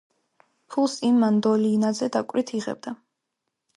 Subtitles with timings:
[0.75, 2.95] ფულს ის მანდოლინაზე დაკვრით იღებდა.